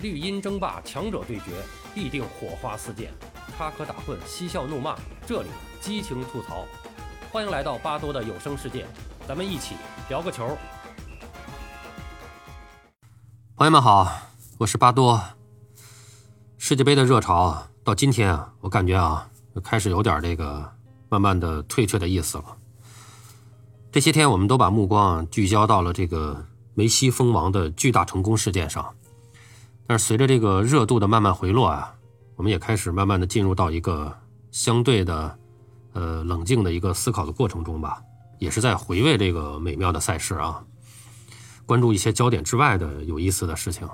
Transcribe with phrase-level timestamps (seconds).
[0.00, 1.50] 绿茵争霸，强者对决，
[1.92, 3.10] 必定火花四溅，
[3.56, 5.48] 插科打诨，嬉笑怒骂，这里
[5.80, 6.64] 激情吐槽。
[7.32, 8.86] 欢迎来到巴多的有声世界，
[9.26, 9.74] 咱们一起
[10.08, 10.56] 聊个球。
[13.56, 14.08] 朋友们好，
[14.58, 15.20] 我是巴多。
[16.58, 19.28] 世界杯的热潮到今天啊，我感觉啊，
[19.64, 20.74] 开始有点这个
[21.08, 22.44] 慢慢的退却的意思了。
[23.90, 28.94] 这些天，我们都把目光聚焦到了这个梅西封王的巨大成功事件上。
[29.88, 31.94] 但是随着这个热度的慢慢回落啊，
[32.36, 34.14] 我们也开始慢慢的进入到一个
[34.50, 35.38] 相对的，
[35.94, 38.02] 呃冷静的一个思考的过程中吧，
[38.38, 40.62] 也是在回味这个美妙的赛事啊，
[41.64, 43.88] 关注一些焦点之外的有意思的事情。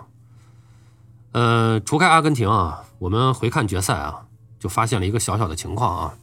[1.30, 4.26] 呃，除开阿根廷啊，我们回看决赛啊，
[4.58, 6.14] 就发现了一个小小的情况啊。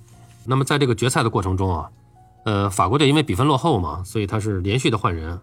[0.45, 1.89] 那么在这个决赛的过程中啊，
[2.43, 5.39] 呃，法国队因为比分落后嘛，所以他是连续的换人。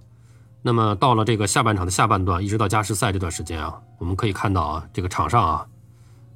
[0.61, 5.67] 那么到了这个下半场的下半段，一直到加时赛这段时间啊，我们可以看到啊，这个场上啊，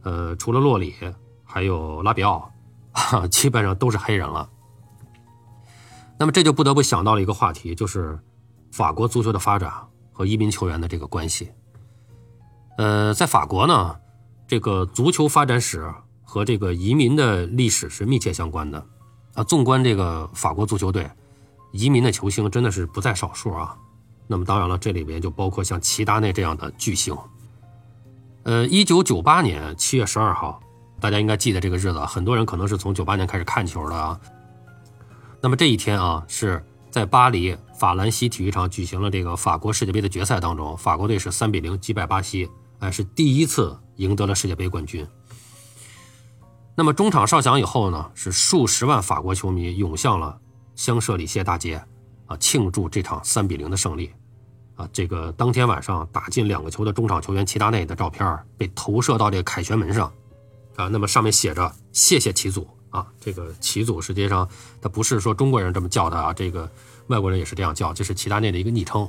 [0.03, 0.95] 呃，除了洛里，
[1.45, 2.51] 还有拉比奥，
[3.31, 4.49] 基本上都是黑人了。
[6.19, 8.19] 那么这就不得不想到了一个话题，就是
[8.71, 9.73] 法国足球的发展
[10.13, 11.51] 和移民球员的这个关系。
[12.79, 13.97] 呃，在法国呢，
[14.47, 18.87] 这个足球发展史和这个移民的历史是密切相关的
[19.35, 19.43] 啊。
[19.43, 21.11] 纵观这个法国足球队，
[21.73, 23.77] 移民的球星真的是不在少数啊。
[24.27, 27.17] 那么当然了，这里边就包括像齐达内这样的巨星。
[28.45, 30.61] 呃，一九九八年七月十二号，
[31.01, 34.19] 大家应该记得这个日子，很多人可能是从九八年开始看球的啊。
[35.41, 45.07] 那么这一天啊，是在巴黎法兰西体育场举行了这个法国世界杯的决赛当中，法国队是三比零击败巴西，哎，是第一次赢得了世界杯冠军。
[46.75, 50.39] 那么中场哨响以后呢，是数十万法国球迷涌向了
[50.75, 51.85] 香榭里谢大街。
[52.27, 54.11] 啊庆祝这场三比零的胜利，
[54.77, 60.13] 啊，这个当天晚上打进两个球的中场球员齐达内的照片被投射到这个凯旋门上，
[60.77, 64.49] 啊，那么上面写着“谢谢齐祖”啊，这个齐祖实际上
[64.81, 66.71] 他不是说中国人这么叫他啊，这个
[67.09, 69.09] 外国人也是这样叫，这是齐达内的一个昵称，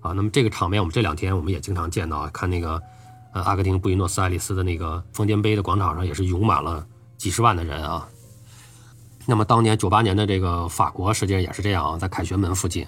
[0.00, 2.80] 啊，那么这个场面我们这两天我们也经常见到，看那个
[3.32, 6.86] 呃阿根廷布宜诺斯艾利斯的那个丰田杯的广场上也是涌满了
[7.16, 8.08] 几十万的人啊。
[9.26, 12.86] 那么当年九八年的这个法国实际上也是这样啊，在凯旋门附近。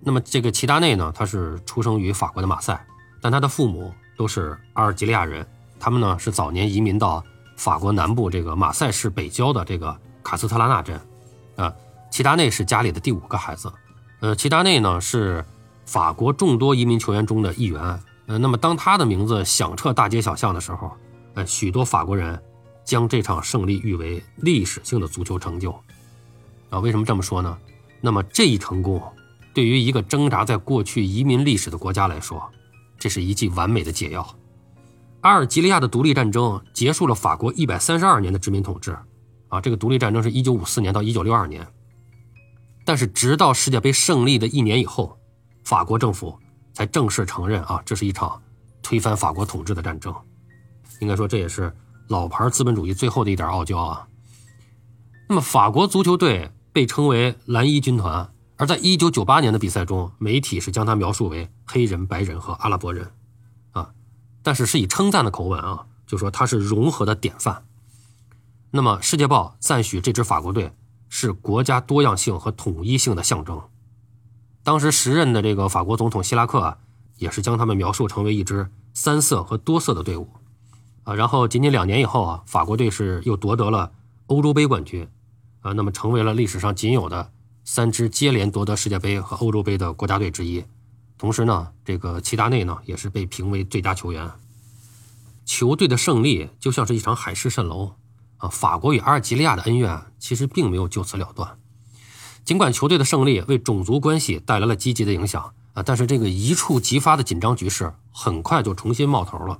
[0.00, 2.86] 那么这个齐达内呢，他是出生于法国的马赛，
[3.20, 5.46] 但他的父母都是阿尔及利亚人，
[5.78, 7.22] 他们呢是早年移民到
[7.56, 11.00] 法国南部这个马赛市北郊的这个卡斯特拉纳镇。
[11.56, 11.74] 啊，
[12.10, 13.72] 齐达内是家里的第五个孩子。
[14.20, 15.44] 呃，齐达内呢是
[15.86, 18.00] 法国众多移民球员中的一员。
[18.26, 20.92] 呃，那么当他的名字响彻大街小巷的时候，
[21.34, 22.40] 呃，许多法国人。
[22.90, 25.70] 将这场胜利誉为历史性的足球成就，
[26.70, 27.56] 啊，为什么这么说呢？
[28.00, 29.00] 那么这一成功，
[29.54, 32.50] 对于一个挣扎在过去移民历史的国家来说，
[32.98, 34.28] 这是一剂完美的解药。
[35.20, 38.98] 阿尔及利亚的独立战争结束了法国一百三十二年的殖民统治，
[39.46, 41.64] 啊，这个独立战争是一九五四年到一九六二年。
[42.84, 45.16] 但是直到世界杯胜利的一年以后，
[45.62, 46.36] 法国政府
[46.72, 48.42] 才正式承认啊，这是一场
[48.82, 50.12] 推翻法国统治的战争。
[50.98, 51.72] 应该说这也是。
[52.10, 54.08] 老牌资本主义最后的一点傲娇啊。
[55.28, 63.12] 那么，法国足球队被称为“蓝衣军团”，而在1998年的比赛中，媒体是将它描述为黑人、白人和阿拉伯人，
[63.70, 63.92] 啊，
[64.42, 67.64] 但是是以称赞的口吻啊，就说它是融合的典范。
[68.72, 70.72] 那么，《世界报》赞许这支法国队
[71.08, 73.62] 是国家多样性和统一性的象征。
[74.64, 76.78] 当时时任的这个法国总统希拉克啊，
[77.18, 80.28] 也是将他们描述成为一支三色和多色的队伍。
[81.10, 83.90] 啊，然后仅仅两年以后啊，法国队是又夺得了
[84.28, 85.08] 欧洲杯冠军，
[85.60, 87.32] 啊，那么成为了历史上仅有的
[87.64, 90.64] 三支接连夺得世界杯和欧洲杯的国家队之一。
[91.18, 94.30] 同时呢，这个齐达内呢也是被评为最佳球员。
[95.44, 97.94] 球队的胜利就像是一场海市蜃楼
[98.36, 101.58] 啊，法国与阿尔及利亚的恩怨其实并没有就此了断。
[102.44, 109.58] 尽管球队的胜利为种族关系带来了积极的影响啊，但是这个一触即发的紧张局势很快就重新冒头了。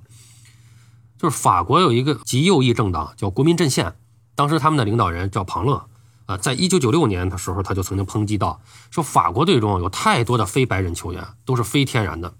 [1.20, 3.94] 就是法国有一个极右翼政党叫国民阵线，
[4.34, 5.84] 当时他们的领导人叫庞勒，
[6.24, 12.32] 啊，在一九九六年的时候，他就曾经抨击到说法国队中有太多的非白人球员，都是非天然的。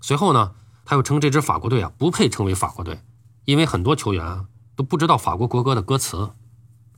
[0.00, 0.50] 随后呢，
[0.84, 2.98] 他又称这支法国队啊不配称为法国队，
[3.44, 6.30] 因为很多球员都不知道法国国歌的歌词。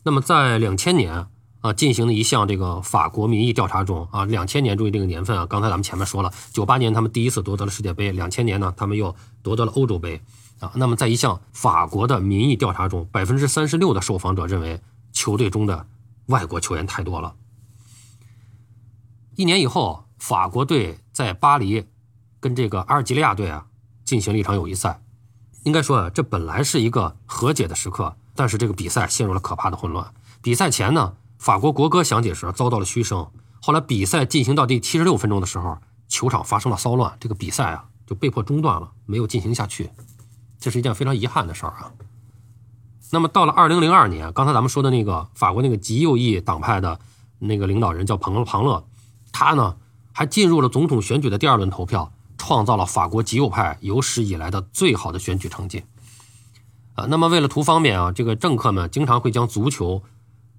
[0.05, 1.27] 那么在两千年
[1.61, 10.23] 啊进行的一项这个法国民意调查中啊，两千年注意这个年份啊，刚才咱们前面说了，九八年他们第一次夺得了世界杯，两千年呢他们又夺得了欧洲杯。
[10.61, 14.81] 啊，那么在一项法国的民意调查中，百分之三十六的受访者认为
[15.13, 15.87] 球队中的
[16.27, 17.35] 外国球员太多了。
[19.35, 21.87] 一年以后，法国队在巴黎
[22.41, 23.67] 跟这个阿尔及利亚队啊
[24.05, 25.03] 进行了一场友谊赛。
[25.65, 30.15] 应该说啊，这本来是一个和解的时刻，但是这个比赛陷入了可怕的混乱。
[30.41, 33.31] 比赛前呢，法国国歌响起时遭到了嘘声。
[33.61, 35.77] 后来比赛进行到第七十六分钟的时候，
[36.09, 39.91] 球场发生了骚乱，这个比赛啊就被迫中断了，没有进行下去。
[40.67, 41.93] 这是一件非常遗憾的事儿啊。
[43.13, 46.99] 那么到了二零零二年，刚才咱们说的那个法国那个极右翼党派的
[47.39, 48.85] 那个领导人叫彭庞乐，
[49.31, 49.77] 他呢
[50.11, 52.13] 还进入了总统选举的第二轮投票。
[52.39, 55.85] 创造了法国极右派有史以来的最好的选举成绩，
[56.95, 60.03] 啊，那么为了图方便啊，这个政客们经常会将足球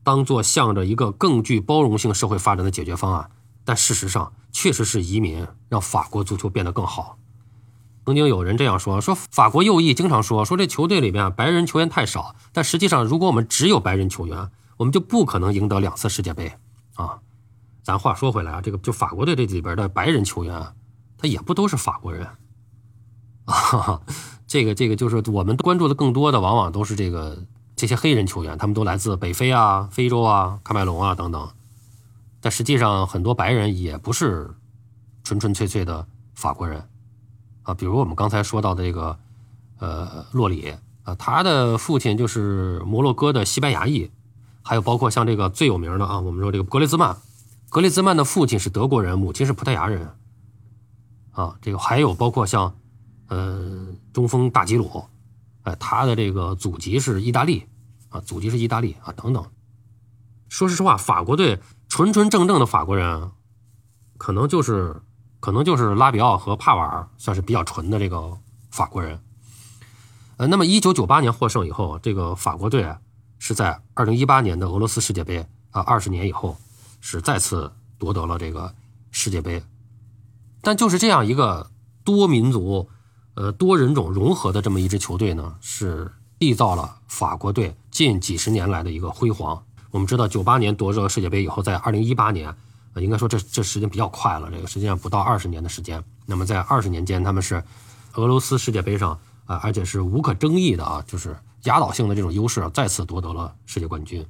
[0.03, 3.30] 当做向着一个更具包容性社会发展的解决方案，
[3.63, 7.19] 但事实上确实是移民让法国足球变得更好。
[8.07, 16.54] 曾经有人这样说：说法国右翼经常说说这球队里面白人球员太少，但实际上如果我们只有白人球员，我们就不可能赢得两次世界杯
[16.95, 17.19] 啊。
[17.83, 20.74] 咱话说回来啊，这个就法国队这里边的白人球员。
[21.18, 22.27] 他也不都是法国人，
[23.44, 24.00] 啊，
[24.48, 27.44] 这个这个就是我们关注的更多的，往往都是这个
[27.75, 31.50] 这些黑人球员，他们都来自北非啊、非洲啊、喀麦隆啊等等。
[32.39, 34.56] 但实际上，很多白人也不是
[35.24, 36.88] 纯纯粹粹的法国人
[37.67, 37.73] 啊。
[37.73, 39.19] 比如我们刚才说到的这个
[39.79, 40.73] 呃洛里
[41.03, 44.09] 啊，他的父亲就是摩洛哥的西班牙裔，
[44.63, 47.17] 还有包括像这个最有名的啊，我们说这个格雷兹曼，
[47.69, 50.09] 格雷兹曼的父亲是德国人，母亲是葡萄牙人。
[51.31, 52.73] 啊，这个还有包括像，
[53.27, 55.03] 呃，中锋大吉鲁，
[55.61, 57.67] 哎，他的这个祖籍是意大利，
[58.09, 59.45] 啊，祖籍是意大利啊，等等。
[60.49, 61.59] 说实话，法国队
[61.89, 63.29] 纯纯正正的法国人，
[64.17, 64.99] 可能就是，
[65.39, 68.38] 可能就是拉比奥和帕瓦尔算是比较纯的这个
[68.72, 69.19] 法国人。
[70.38, 72.95] 呃，那么一九九八年获胜以后，这个法国队
[73.39, 76.57] 是在二零一八年的俄罗斯世界杯啊，二十年以后
[77.01, 78.74] 是再次夺得了这个
[79.12, 79.63] 世界杯。
[80.62, 81.72] 但就是这样一个
[82.04, 82.89] 多民族、
[83.36, 89.63] 呃多人种融合的这么一支球队呢，是缔造了法国队近几十年来的一个辉煌。
[89.92, 92.56] 我们知道，九八年夺得世界杯以后，在二零一八年，
[92.94, 96.04] 呃，应该说这这时间比较快了，这个实际上不到二十年的时间。
[96.25, 97.63] 那么在二十年间，他们是
[98.13, 104.25] 俄罗斯世界杯上啊，而且是无可争议的啊，就是压倒性的这种优势啊，再次夺得了世界冠军。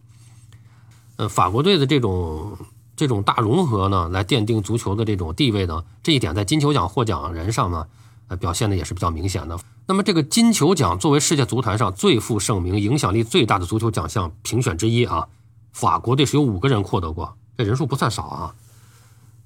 [1.17, 2.57] 呃，法国队的这种。
[2.97, 7.85] 这种大融合呢，来奠定足球的这种地位呢，这一点在金球奖获奖人上呢，
[8.27, 9.55] 呃，表现的也是比较明显的。
[9.85, 15.27] 那么，这个金球奖作为世界足坛上最负盛名、影响力最大的足球奖项评选之一啊，
[15.71, 18.55] 法国队是有五个人获得过，这人数不算少啊。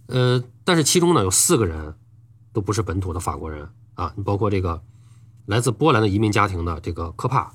[0.07, 1.95] 呃，但是其中呢，有四个人
[2.53, 4.83] 都不是本土的法国人啊，包括这个
[5.45, 7.53] 来自波兰的移民家庭的这个科帕，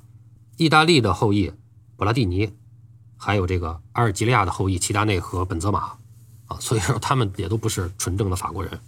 [0.56, 1.52] 意大利的后裔
[1.96, 2.52] 布拉蒂尼。
[3.18, 5.96] 还有这个阿尔及利亚的后裔齐达内和本泽马，
[6.48, 8.78] 啊，所以说他们也都不是纯正的法国人。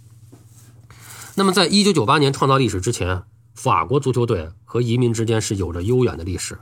[1.33, 3.23] 那么，在一九九八年创造历史之前，
[3.55, 6.59] 法国足球队和移民之间是有着悠远的历史。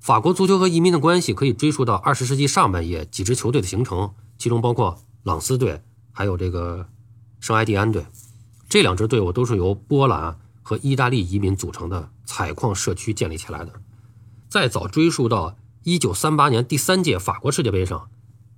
[0.00, 6.88] 法国足球和移民的关系可以追溯到二十世纪上半叶几支球队的形成，其中包括朗斯队，还有这个
[7.40, 8.04] 圣埃蒂安队。
[8.68, 13.72] 这两支队伍都是由波兰和意大利移民组成的采矿社区建立起来的。
[14.48, 15.56] 再早追溯到。
[15.88, 18.08] 一九三八年第三届法国世界杯上，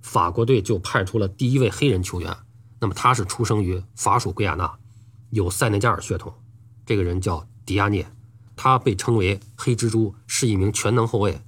[0.01, 2.35] 法国队就派出了第一位黑人球员。
[2.79, 4.79] 那么他是出生于法属圭亚那，
[5.29, 6.33] 有塞内加尔血统。
[6.87, 8.11] 这个人叫迪亚涅，
[8.55, 11.39] 他被称为“黑蜘蛛”，是一名全能后卫。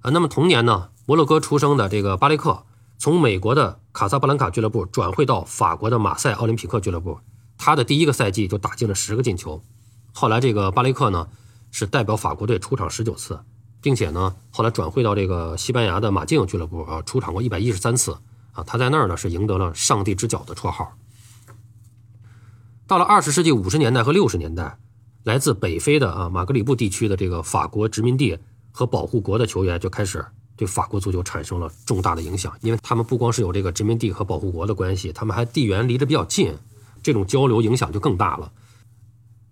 [0.00, 2.64] 啊，那么同年呢，摩洛哥出生的这个巴雷克，
[3.04, 7.18] 从美国的卡萨布兰卡俱乐部转会到法国的马赛奥林匹克俱乐部。
[7.58, 9.62] 他的第一个赛季就打进了十个进球。
[10.14, 11.28] 后来这个巴雷克呢，
[11.70, 13.38] 是代表法国队出场十九次。
[13.82, 18.16] 并且呢，后来转会到这个西班牙的马竞俱乐部啊，出场过一百一十三次
[18.52, 18.64] 啊。
[18.64, 20.96] 他在那儿呢是赢得了“上帝之脚”的绰号。
[22.86, 24.78] 到了二十世纪五十年代和六十年代，
[25.24, 28.38] 来自北非的啊马格里布地区的这个法国殖民地
[28.72, 30.24] 和保护国的球员就开始
[30.56, 36.54] 对法国足球产生了重大的影响，因为他们不光是有这个殖民地和保护国的关系，他们还地缘离得比较近，
[37.02, 38.52] 这种交流影响就更大了。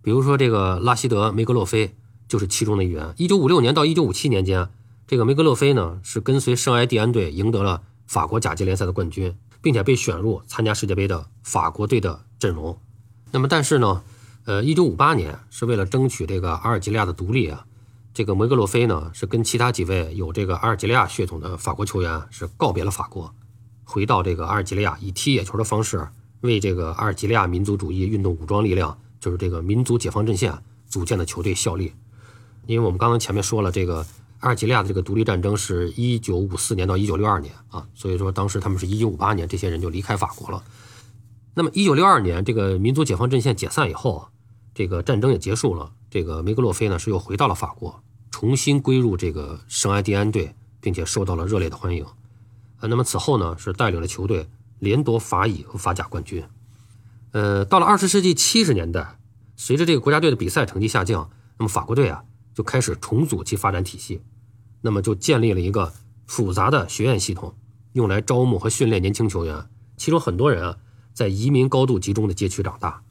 [0.02, 1.94] 比如说这个拉希德·梅格洛菲。
[2.28, 3.12] 就是其中的一员。
[3.18, 4.70] 一九五六年到一九五七年间，
[5.06, 12.78] 这个梅格洛菲呢是跟随圣埃蒂安队赢得了法国甲级联赛的冠军，并且被选入参加世界杯的法国队的阵容。
[13.32, 14.02] 那么，但是呢，
[14.46, 17.66] 呃，一九五八年是为了争取这个阿尔及利亚的独立啊，
[18.14, 23.34] 这个梅格洛菲呢是跟其他几位有这个阿尔及利亚血统的法国球员是告别了法国，
[23.84, 26.06] 回到这个阿尔及利亚，以踢野球的方式
[26.42, 30.52] 为这个阿尔及利亚民族主义运动武装力量，就是这个民族解放阵线
[30.86, 31.92] 组建的球队效力。
[32.66, 34.06] 因为我们刚刚前面说了，这个
[34.40, 40.62] 阿尔及利亚的这个独立战争是一九五四年到一九六二年啊，所以说当时他们是一九五八年这些人就离开法国了。
[41.54, 44.28] 那么一九六二年这个民族解放阵线解散以后，
[44.74, 52.04] 这个战争也结束了，这个梅格洛菲呢是又回到了法国，重新归入这个圣埃蒂安队，并且受到了热烈的欢迎。
[52.80, 54.46] 呃，那么此后呢是带领了球队
[54.78, 56.44] 连夺法乙和法甲冠军。
[57.30, 59.18] 呃，到了二十世纪七十年代，
[59.56, 64.20] 随着这个国家队的比赛成绩下降，那么法国队啊就开始重组其发展体系，
[64.82, 65.94] 那么就建立了一个
[66.26, 67.56] 复杂的学院系统，
[67.94, 69.66] 用来招募和训练年轻球员，
[69.96, 70.76] 其中很多人啊
[71.14, 73.02] 在移民高度集中的街区长大。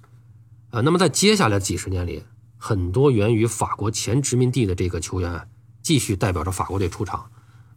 [0.69, 2.23] 呃，那么在接下来几十年里，
[2.63, 5.49] 很多源于法国前殖民地的这个球员
[5.81, 7.25] 继续代表着法国队出场。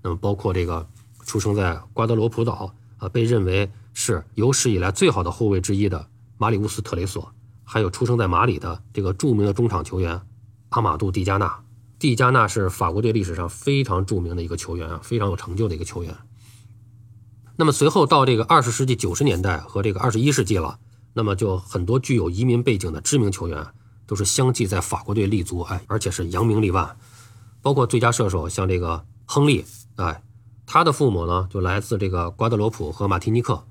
[0.02, 0.86] 那么，包括这个
[1.24, 7.32] 出生在瓜德罗普岛啊，被认为是有史以来最好的后卫之一的马里乌斯特雷索，
[7.64, 10.20] 还有出生在马里的这个著名的中场球员
[10.68, 11.64] 阿马杜蒂加纳。
[11.98, 16.14] 蒂加纳是法国队历史上非常著名的一个球员啊，非常有成就的一个球员。
[17.56, 20.78] 那么随后到这个二十世纪九十年代和这个二十一世纪了。
[21.14, 23.66] 那么就很多具有移民背景的知名球员
[24.06, 26.96] 都是相继在法国队立足，哎，而且是扬名立万。
[27.62, 29.64] 包括最佳射手像这个亨利，
[29.96, 30.23] 哎，
[30.66, 33.64] 他的父母呢就来自这个瓜德罗普和马提尼克，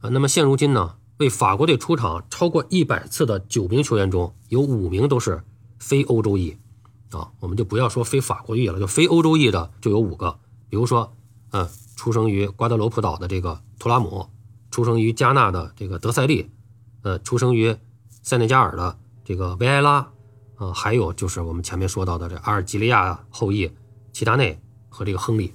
[0.00, 5.44] 啊，那么现如今呢为法国队出场超过一百次的九名球员中有五名都是
[5.78, 6.56] 非欧洲裔，
[7.10, 10.38] 啊，我们就不要说非法国裔了，就非欧洲裔的就有五个，
[10.68, 11.12] 比如说，
[11.52, 14.28] 嗯，出生于瓜德罗普岛的这个图拉姆，
[14.70, 16.50] 出生于加纳的这个德塞利。
[17.02, 17.76] 呃，出生于
[18.24, 20.08] 塞内加尔的这个维埃拉，
[20.56, 23.68] 呃，还有就是我们前面说到的这阿尔及利亚后裔
[24.12, 24.56] 齐达内
[24.88, 25.52] 和这个亨利。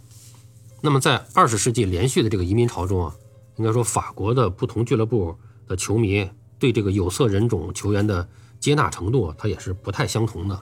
[0.81, 3.15] 那么在二十世纪连续的这个移民潮中啊，
[3.55, 5.37] 应该说法国的不同俱乐部
[5.69, 8.27] 的球迷对这个有色人种球员的
[8.59, 10.61] 接纳程度，它也是不太相同的。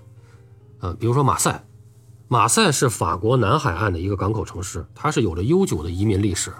[0.81, 1.65] 呃，比如说马赛，
[2.27, 6.53] 马赛是法国南海岸的一个港口城市，它是有着悠久的移民历史，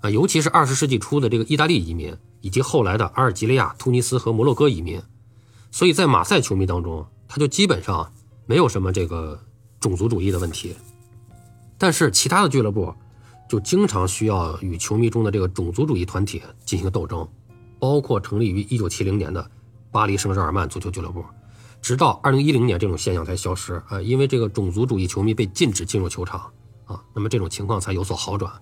[0.00, 2.16] 啊，尤其是二十世纪初的这个意大利移民。
[2.40, 5.00] 以及后来的阿尔及利亚、突尼斯和摩洛哥移民，
[5.74, 8.08] 所以在马赛球迷当中，他就基本上
[8.46, 9.36] 没有什么这个
[9.80, 10.72] 种族主义的问题。
[11.76, 12.94] 但是其他的俱乐部
[13.48, 17.28] 就经常需要与球迷中的这个种族主义团体进行斗争，
[17.80, 19.50] 包括成立于1970年的
[19.90, 21.24] 巴黎圣日耳曼足球俱乐部，
[21.82, 26.52] 直到2010年这种现象才消失啊，因为这个种族主义球迷被禁止进入球场
[26.84, 28.52] 啊，那么这种情况才有所好转。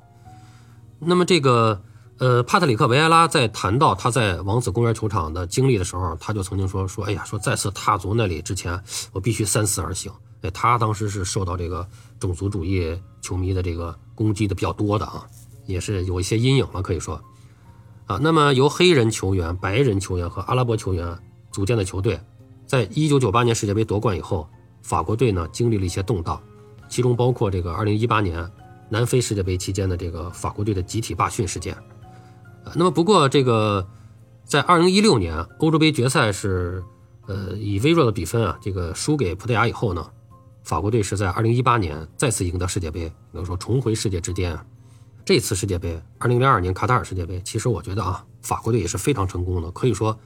[0.98, 1.82] 那么这个。
[2.22, 10.12] 呃，帕特里克·维埃拉在谈到他在王子公园球场的经历的时候，他就曾经说：“说，哎呀，说再次踏足那里之前，我必须三思而行。”
[10.42, 11.84] 哎，他当时是受到这个
[12.20, 15.26] 种族主义球迷的这个攻击的比较多的啊，
[15.66, 17.20] 也是有一些阴影了，可以说。
[18.06, 21.18] 啊，那么由黑人球员、白人球员和阿拉伯球员
[21.50, 22.20] 组建的球队，
[22.68, 24.48] 在一九九八年世界杯夺冠以后，
[24.80, 26.40] 法国队呢经历了一些动荡，
[26.88, 28.48] 其中包括这个二零一八年
[28.88, 31.76] 南非世界杯期间的这个法国队的集体罢训事件。
[32.74, 33.86] 那么不过这个，
[34.44, 36.82] 在二零一六年欧洲杯决赛是，
[37.26, 40.06] 呃，以微弱的比分啊，这个输给葡萄牙以后呢，
[40.62, 44.58] 法国队是在二零一八年再次赢得世界杯，能说重回世界之巅。
[45.24, 50.18] 这次世界杯，二零零二年卡塔尔世界杯，其实我觉得啊，法国队也是非常成功的，可以说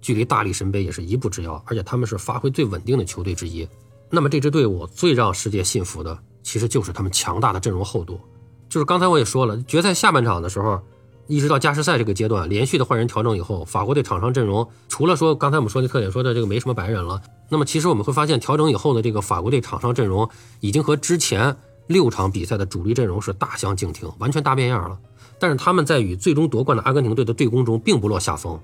[0.00, 3.68] 距离大力神杯也是一步之遥，而且他们是发挥最稳定的球队之一。
[4.10, 8.20] 那么这支队伍最让世界信服的，其实就是他们强大的阵容厚度。
[8.68, 10.80] 就是刚才我也说了，决赛下半场的时候。
[11.28, 17.20] 一直到加时赛这个阶段，连续的换人调整以后，法国队场上阵容除了说刚才我们说的特点说的这个没什么白人了，
[17.50, 20.28] 那么其实我们会发现调整以后的这个法国队场上阵容
[20.60, 21.54] 已经和之前
[21.86, 24.98] 六场比赛的主力阵容是大相径庭，完全大变样了。
[25.38, 28.58] 但是他们在与最终夺冠的阿根廷队的对攻中并不落下风，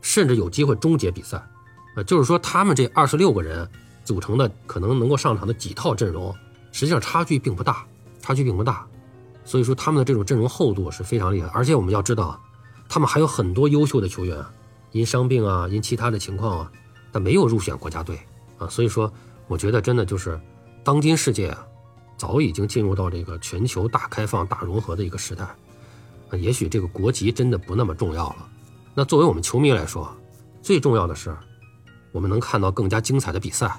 [0.00, 1.44] 甚至有机会终结比赛。
[1.96, 3.68] 呃，就是说他们这二十六个人
[4.04, 6.34] 组成的可能能够上场的几套阵容，
[6.70, 7.84] 实际上差距并不大，
[8.20, 8.86] 差距并不大。
[9.44, 12.40] 所以说他们的这种阵容厚度是非常厉害，而且我们要知道，
[12.88, 14.42] 他们还有很多优秀的球员，
[14.92, 16.72] 因伤病啊，因其他的情况啊，
[17.12, 18.18] 但没有入选国家队
[18.58, 18.66] 啊。
[18.68, 19.12] 所以说，
[19.46, 20.40] 我觉得真的就是，
[20.82, 21.66] 当今世界啊，
[22.16, 28.48] 早已经进入到这个全球大开放、大融合的一个时代，啊，也许这个国籍真的不那么重要了。
[28.94, 30.10] 那作为我们球迷来说，
[30.62, 31.36] 最重要的是，
[32.12, 33.78] 我们能看到更加精彩的比赛。